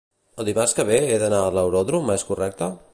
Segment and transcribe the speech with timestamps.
[0.43, 2.77] El dimarts que ve he d'anar a l'aeròdrom és correcte?